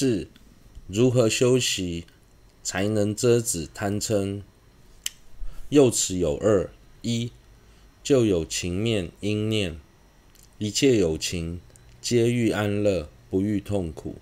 [0.00, 0.28] 四、
[0.86, 2.06] 如何修习
[2.62, 4.40] 才能遮止贪嗔？
[5.68, 6.70] 又此有二：
[7.02, 7.30] 一、
[8.02, 9.78] 就有情面应念，
[10.56, 11.60] 一切有情
[12.00, 14.14] 皆欲安乐，不欲痛苦，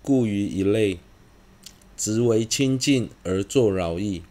[0.00, 0.98] 故于一类，
[1.94, 4.22] 执为亲近而作饶益；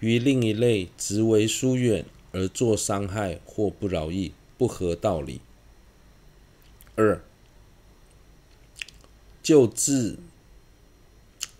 [0.00, 5.40] 于另一类，执为疏远而作伤害或不饶益，不合道理。
[6.96, 7.22] 二、
[9.50, 10.16] 就自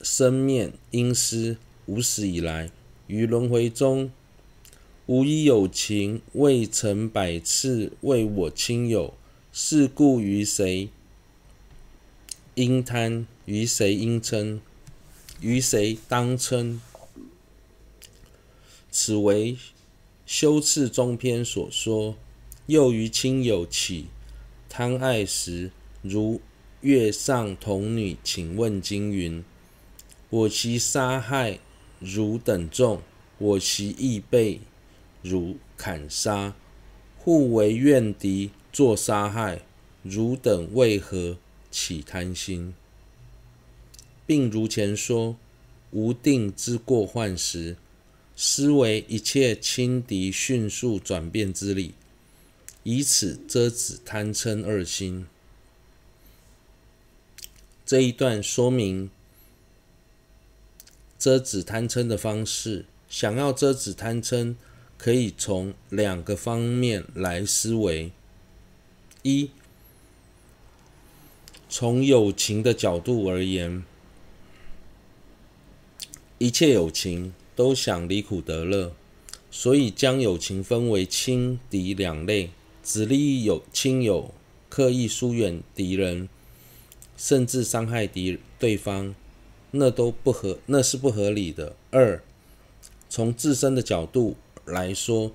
[0.00, 2.70] 生面应思，无始以来，
[3.08, 4.12] 于轮回中，
[5.06, 9.14] 无一有情未曾百次为我亲友，
[9.52, 10.88] 是故于谁
[12.54, 13.26] 应贪？
[13.44, 14.60] 于谁应嗔？
[15.40, 16.78] 于谁当嗔？
[18.92, 19.58] 此为
[20.24, 22.14] 修次中篇所说。
[22.66, 24.06] 又于亲友起
[24.68, 26.40] 贪爱时，如
[26.82, 29.44] 月上童女请问经云
[30.30, 31.58] ：“我昔杀害
[31.98, 33.02] 汝等众，
[33.36, 34.60] 我昔亦被
[35.22, 36.54] 汝砍杀，
[37.18, 39.60] 互为怨敌，作杀害。
[40.02, 41.36] 汝等为何
[41.70, 42.72] 起贪心？”
[44.26, 45.36] 并如前说，
[45.90, 47.76] 无定之过患时，
[48.34, 51.92] 思惟一切轻敌迅速转变之理，
[52.84, 55.26] 以此遮止贪嗔二心。
[57.90, 59.10] 这一段说明
[61.18, 62.84] 遮止贪嗔的方式。
[63.08, 64.54] 想要遮止贪嗔，
[64.96, 68.12] 可以从两个方面来思维：
[69.24, 69.50] 一，
[71.68, 73.82] 从友情的角度而言。
[76.38, 78.94] 一切友情都想离苦得乐，
[79.50, 82.50] 所以将友情分为亲敌两类，
[82.84, 84.32] 只利益有亲友，
[84.68, 86.28] 刻意疏远敌人，
[87.20, 89.14] 甚至伤害敌对方，
[89.72, 91.76] 那都不合，那是不合理的。
[91.90, 92.22] 二，
[93.10, 95.30] 从自身的角度来说，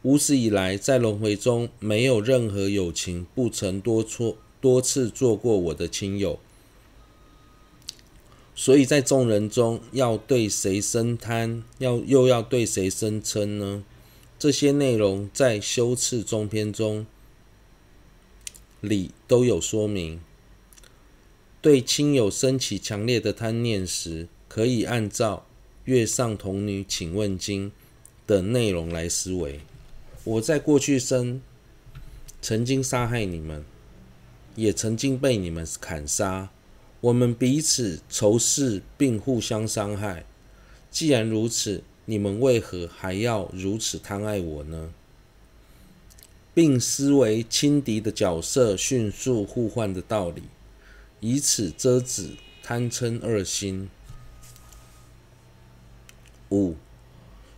[0.00, 6.38] 无始以来在轮回中，没有任何友情不曾多错多次做过我的亲友。
[8.54, 13.84] 所以在众人中，要对谁生贪，要又要对谁生嗔呢？
[14.38, 17.06] 这些内容在修次中篇中
[18.80, 20.22] 里都有说明。
[21.66, 25.44] 对亲友升起强烈的贪念时，可以按照
[25.82, 27.70] 《月上童女请问经》
[28.24, 29.58] 的内容来思维：
[30.22, 31.42] 我在过去生
[32.40, 33.64] 曾经杀害你们，
[34.54, 36.50] 也曾经被你们砍杀。
[37.00, 40.24] 我们彼此仇视并互相伤害。
[40.92, 44.92] 既然如此，你们为何还要如此贪爱我呢？
[46.54, 50.44] 并思维轻敌的角色迅速互换的道理，
[51.20, 53.88] 以此遮止贪嗔二心。
[56.50, 56.76] 五，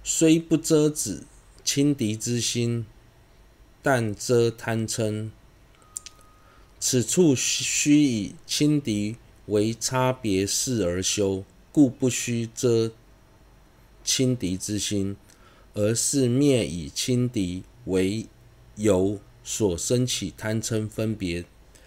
[0.03, 1.23] 虽不遮止
[1.65, 2.87] 轻敌之心，
[3.83, 5.31] 但遮贪嗔。
[6.81, 9.17] 此处须以轻敌。
[9.49, 11.43] 为差别事而修，
[11.73, 12.93] 故不须遮
[14.05, 15.17] 轻敌之心，
[15.73, 18.27] 而是灭以轻敌为
[18.77, 21.47] 由所生起贪嗔分别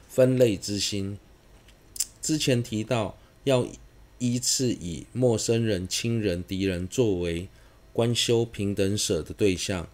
[0.10, 1.20] 分类之心。
[2.22, 3.68] 之前提到要
[4.20, 7.50] 依次以陌生人、亲人、敌人作为
[7.92, 9.90] 观修平等舍的对象，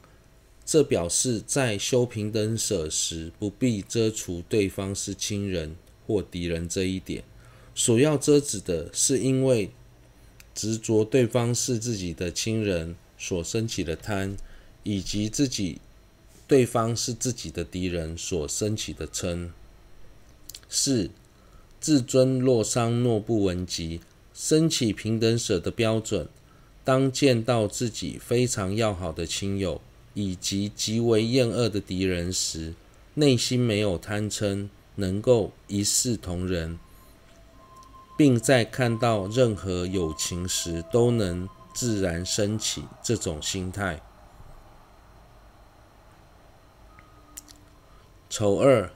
[0.66, 7.24] 这表示在修平等舍时，不必遮除对方是亲人或敌人这一点。
[7.74, 9.72] 所要遮止的是，因为
[10.54, 14.36] 执着对方是自己的亲人所升起的贪，
[14.84, 15.80] 以及自己
[16.48, 19.52] 对方是自己的敌人所升起的嗔。
[20.68, 21.10] 四，
[21.80, 24.02] 自尊若伤诺不闻及，
[24.34, 26.28] 生起平等舍的标准，
[26.84, 29.82] 当见到自己非常要好的亲友
[30.14, 32.74] 以及极为厌恶的敌人时，
[33.14, 36.78] 内心没有贪嗔，能够一视同仁。
[38.18, 44.02] 并在看到任何友情时，都能自然升起这种心态。
[48.28, 48.92] 丑二，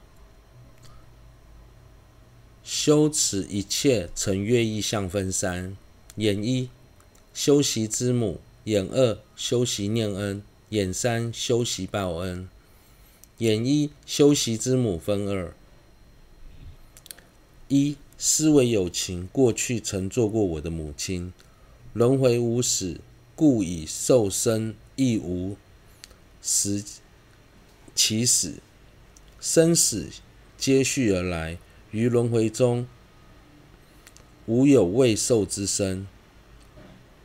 [2.63, 5.75] 修持一切尘悦意相分三：
[6.15, 6.69] 眼一，
[7.33, 12.47] 修习之母；眼二，修习念恩；眼三，修习报恩。
[13.39, 15.53] 眼一，修习之母分二：
[17.67, 17.97] 一。
[18.23, 21.33] 思维有情过去曾做过我的母亲，
[21.93, 23.01] 轮回无始，
[23.35, 25.57] 故以受生亦无。
[26.39, 26.83] 时
[27.95, 28.57] 起始，
[29.39, 30.07] 生死
[30.55, 31.57] 皆续而来，
[31.91, 32.87] 于轮回中
[34.45, 36.07] 无有未受之身、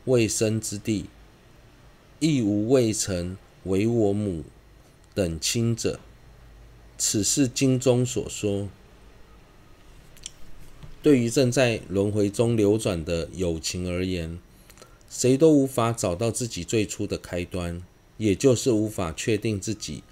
[0.04, 1.06] 未生之地，
[2.18, 4.44] 亦无未曾为我母
[5.14, 6.00] 等亲者。
[6.98, 8.68] 此是经中所说。
[11.02, 14.38] 对于正在轮回中流转的有情而言，
[15.08, 17.82] 谁都无法找到自己最初的开端，
[18.16, 20.02] 也就是无法确定自己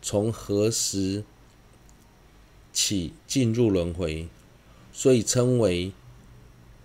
[0.00, 1.24] 从何时
[2.74, 4.28] 起进入轮回，
[4.92, 5.92] 所以称为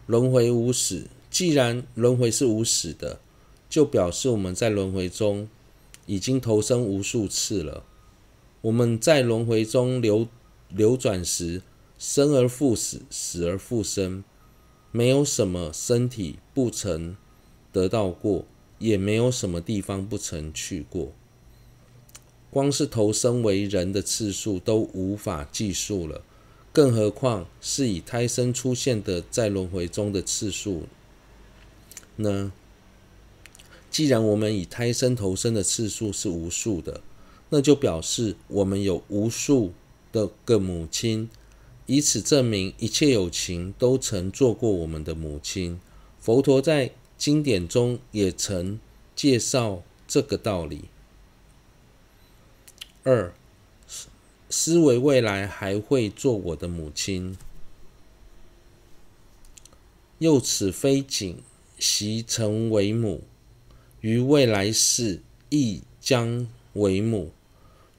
[0.06, 1.07] 轮回无始。
[1.30, 3.19] 既然轮回是无始的，
[3.69, 5.50] 就表示我们在轮回中
[6.06, 7.83] 已经投生无数次了。
[8.62, 10.27] 我们在轮回中流
[10.69, 11.62] 流转时，
[11.97, 14.24] 生而复死，死而复生，
[14.92, 17.15] 没有什么身体不曾
[17.71, 18.45] 得到过，
[18.80, 21.13] 也没有什么地方不曾去过。
[22.51, 26.24] 光是投生为人的次数都无法计数了，
[26.74, 30.84] 更何况是以胎生出现的在轮回中的次数
[32.16, 32.51] 呢？
[33.92, 37.01] 既然我们以胎生投生的次数是无数的，
[37.50, 39.74] 那就表示我们有无数
[40.12, 41.30] 的个母亲。
[41.88, 45.80] 以此证明，一切有情都曾做过我们的母亲。
[46.19, 48.80] 佛陀在经典中也曾
[49.16, 50.86] 介绍这个道理。
[53.11, 53.33] 二，
[54.51, 57.35] 思维未来还会做我的母亲，
[60.19, 61.41] 又此非仅
[61.79, 63.23] 习成为母，
[64.01, 67.31] 于未来世亦将为母。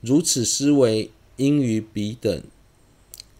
[0.00, 2.44] 如此思维，应于彼等。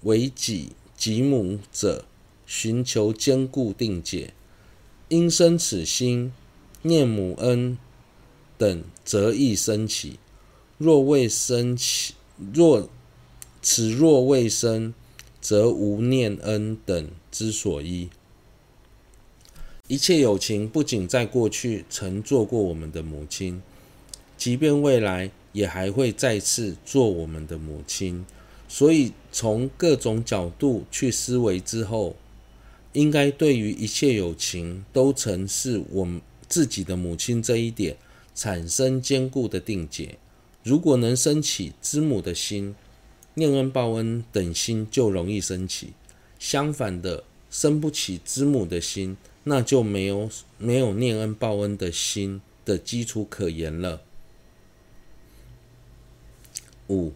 [0.02, 2.05] 为己及母者，
[2.46, 4.34] 寻求坚固定解，
[5.08, 6.32] 因生此心，
[6.82, 7.78] 念母恩
[8.58, 10.19] 等，则易生起；
[10.82, 12.15] 若未生起，
[12.55, 12.88] 若
[13.61, 14.94] 此若未生，
[15.38, 18.09] 则无念恩等之所依。
[19.88, 23.61] 一切有情不仅在过去曾做过我们的母亲，
[24.38, 28.25] 即便未来也还会再次做我们的母亲。
[28.67, 32.17] 所以，从各种角度去思维之后，
[32.94, 37.99] 应该对于一切有情都曾是我们自己的母亲这一点
[38.35, 40.17] 产生坚固的定解。
[40.62, 42.75] 如果能升起知母的心，
[43.35, 45.89] 念恩报恩等心就容易升起；
[46.39, 54.03] 相反的，生不起知母的心，那就没有没有念恩报恩的心的基础可言了。
[56.89, 57.13] 五。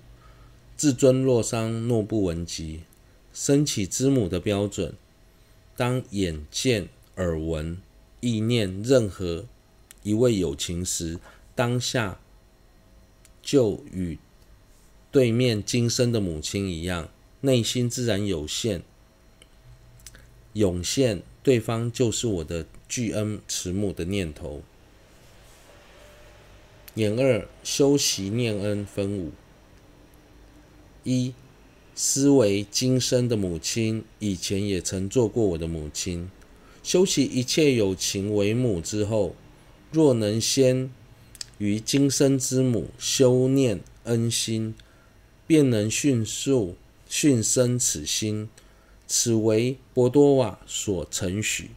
[0.76, 2.80] 自尊若伤，诺不闻及。
[3.32, 4.94] 升起知母的标准，
[5.76, 7.78] 当眼见、耳闻、
[8.20, 9.46] 意念任何
[10.02, 11.20] 一位有情时，
[11.54, 12.18] 当下
[13.44, 14.18] 就与
[15.12, 17.10] 对面今生的母亲一样，
[17.42, 18.82] 内心自然有现
[20.54, 24.62] 涌现，对方就是我的巨恩慈母的念头。
[26.94, 29.32] 眼二修习念恩分五。
[31.02, 31.34] 一、
[31.94, 36.30] 思维今生的母亲以前也曾做过我的母亲。
[36.82, 39.34] 修习一切有情为母之后，
[39.90, 40.90] 若能先
[41.58, 44.74] 于今生之母修念恩心，
[45.46, 46.76] 便能迅速
[47.08, 48.48] 迅生此心。
[49.06, 51.70] 此为博多瓦所承许。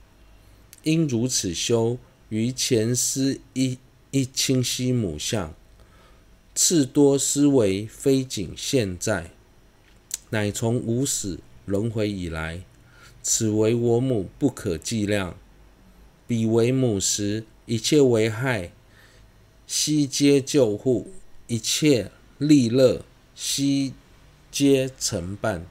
[0.83, 1.97] 应如此修，
[2.29, 3.77] 于前思一
[4.11, 5.53] 一清晰母相。
[6.55, 9.31] 次多思维，非仅现在，
[10.29, 12.63] 乃从无始轮回以来，
[13.21, 15.37] 此为我母不可计量。
[16.25, 18.71] 彼为母时，一切为害
[19.67, 21.11] 悉皆救护，
[21.47, 23.03] 一切利乐
[23.35, 23.93] 悉
[24.49, 25.67] 皆承办。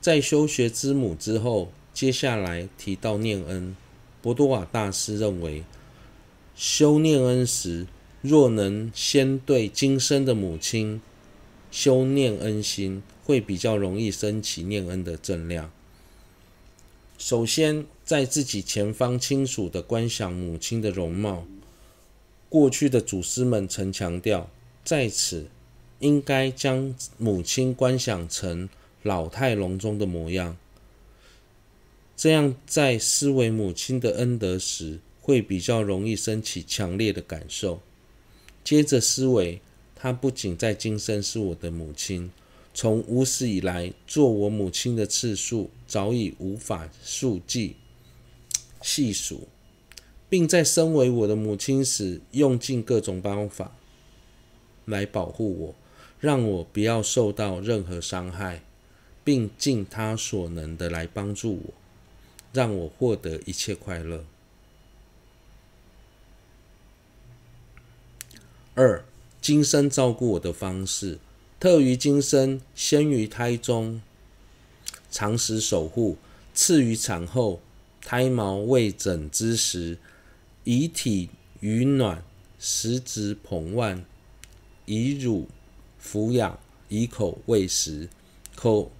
[0.00, 3.76] 在修学之母之后，接下来提到念恩，
[4.20, 5.62] 博多瓦大师认为。
[6.56, 7.86] 修念恩时，
[8.20, 11.00] 若能先对今生的母亲
[11.70, 15.70] 修念恩心，会比较容易升起念恩的正量。
[17.24, 21.46] 首先，在自己前方清楚地观想母亲的容貌。
[22.48, 24.50] 过去的祖师们曾强调，
[24.82, 25.46] 在此
[26.00, 28.68] 应该将母亲观想成
[29.04, 30.56] 老态龙钟的模样，
[32.16, 37.80] 这样在思维母亲的恩德时，会比较容易升起强烈的感受。
[38.64, 39.60] 接着思维，
[39.94, 42.32] 她不仅在今生是我的母亲，
[42.74, 47.76] 从无始以来做我母亲的次数早已无法数计
[48.80, 49.48] 细数，
[50.28, 53.72] 并在身为我的母亲时，用尽各种方法
[54.84, 55.74] 来保护我，
[56.20, 58.62] 让我不要受到任何伤害。
[59.24, 61.74] 并尽他所能的来帮助我，
[62.52, 64.24] 让我获得一切快乐。
[68.74, 69.04] 二、
[69.40, 71.20] 今生照顾我的方式，
[71.62, 74.02] 特于今生先于胎中，
[75.12, 76.16] 常时守护；
[76.52, 77.60] 次于产后，
[78.00, 79.96] 胎毛未整之时，
[80.64, 81.28] 以体
[81.60, 82.24] 予暖，
[82.58, 84.04] 食指捧腕，
[84.86, 85.46] 以乳
[86.04, 88.08] 抚养，以口喂食，
[88.56, 88.90] 口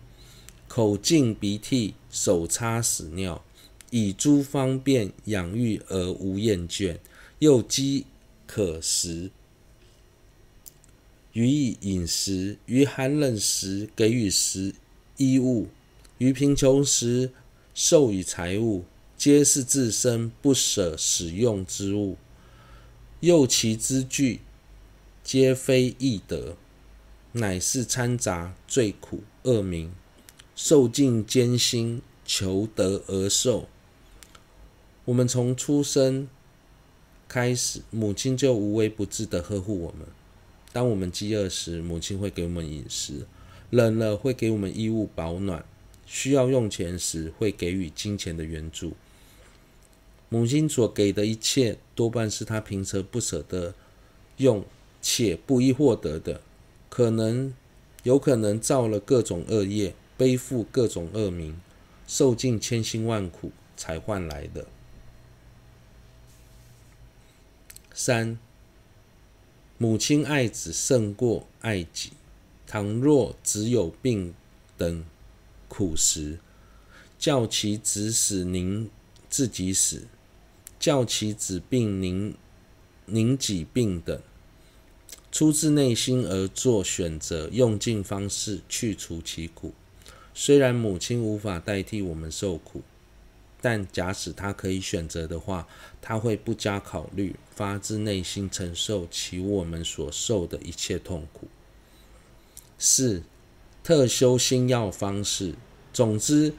[0.69, 3.45] 口净鼻涕，手擦屎尿，
[3.91, 6.99] 以诸方便养育而无厌倦，
[7.41, 8.07] 又饥
[8.47, 9.33] 渴时，
[11.33, 14.75] 予以饮食；于寒冷时给予食
[15.17, 15.67] 衣物；
[16.19, 17.31] 于贫穷时
[17.75, 18.85] 授予财物，
[19.17, 22.17] 皆是自身不舍使用之物。
[23.21, 24.41] 又其之具，
[25.23, 26.57] 皆非易得，
[27.33, 29.93] 乃是掺杂罪苦恶名，
[30.55, 33.69] 受尽艰辛，求得而受。
[35.07, 36.29] 我们从出生
[37.27, 40.07] 开始，母亲就无微不至的呵护我们。
[40.73, 43.27] 当我们饥饿时，母亲会给我们饮食；
[43.71, 45.63] 冷了会给我们衣物保暖；
[46.07, 48.95] 需要用钱时，会给予金钱的援助。
[50.31, 53.75] 母亲所给的一切，多半是她平时不舍得
[54.39, 54.65] 用
[55.03, 56.41] 且不易获得的，
[56.89, 57.53] 可能
[58.05, 61.61] 有可能造了各种恶业，背负各种恶名，
[62.07, 64.67] 受尽千辛万苦才换来的。
[67.93, 68.39] 三。
[69.83, 72.13] 母亲爱子胜过爱己。
[72.69, 74.33] 倘若子有病
[74.79, 75.05] 等
[75.67, 76.39] 苦时，
[77.19, 78.89] 教其子死您
[79.29, 80.03] 自己死；
[80.79, 82.33] 教其子病您
[83.07, 84.23] 您己病等，
[85.33, 89.73] 出自内心而做选择，用尽方式去除其苦。
[90.33, 92.83] 虽然母亲无法代替我们受苦。
[93.63, 95.67] 但假使他可以选择的话，
[96.03, 101.47] 他会不加考虑，发自内心承受起我们所受的一切痛苦。
[102.77, 103.23] 四、
[103.85, 105.55] 特修心要方式。
[105.93, 106.55] 总之，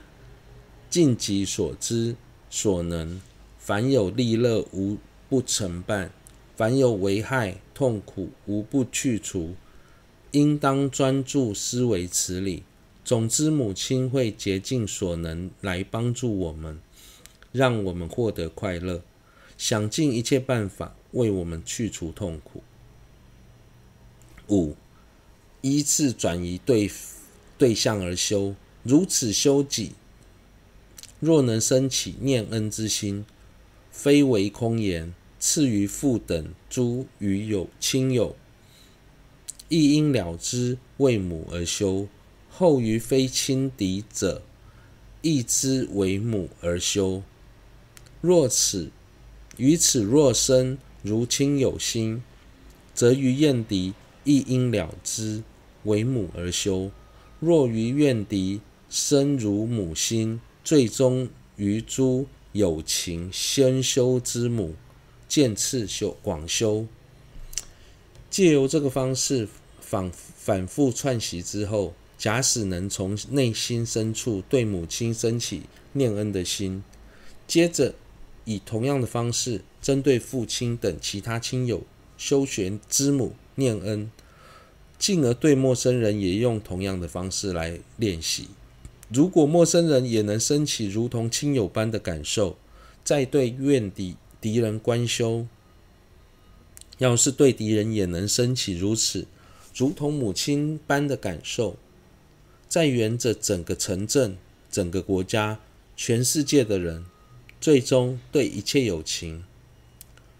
[0.89, 2.15] 尽己所知
[2.49, 3.21] 所能，
[3.57, 6.11] 凡有利乐无不承办，
[6.55, 9.55] 凡有危害痛苦无不去除。
[10.31, 12.63] 应当专注思维此理。
[13.03, 16.79] 总之，母亲会竭尽所能来帮助我们。
[17.53, 19.01] 让我们获得快乐，
[19.57, 22.61] 想尽一切办法为我们去除痛苦。
[24.49, 24.75] 五，
[25.61, 26.91] 依次转移对
[27.57, 29.93] 对象而修，如此修己，
[31.21, 33.23] 若能生起念恩之心，
[33.89, 35.13] 非为空言。
[35.45, 38.33] 次于父等诸与友亲友，
[39.67, 42.07] 亦应了之为母而修；
[42.49, 44.41] 后于非亲敌者，
[45.21, 47.21] 亦之为母而修。
[48.23, 48.89] 若此
[49.57, 52.23] 于此若生如亲有心，
[52.93, 55.43] 则于怨敌亦应了之
[55.83, 56.89] 为母而修；
[57.41, 61.27] 若于怨敌生如母心，最终
[61.57, 64.75] 于诸有情先修之母，
[65.27, 66.87] 渐次修广修。
[68.29, 69.45] 借由这个方式
[69.81, 76.81] 反反复串习之后，假使能从内心深处对母亲升起念恩的心，
[77.45, 77.93] 接着。
[78.45, 81.83] 以同样的方式，针对父亲等其他亲友
[82.17, 84.11] 修玄之母念恩，
[84.97, 88.47] 进而对陌生人也用同样的方式来练习。
[89.09, 92.57] 如果陌生人也能升起如同亲友般的感受，
[93.03, 95.45] 再对怨敌敌人观修。
[96.99, 99.25] 要是对敌人也能升起如此
[99.75, 101.75] 如同母亲般的感受，
[102.69, 104.37] 再沿着整个城镇、
[104.71, 105.59] 整个国家、
[105.95, 107.05] 全世界的人。
[107.63, 109.45] 最终对一切有情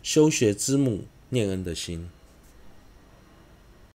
[0.04, 2.10] 修学之母念恩的心。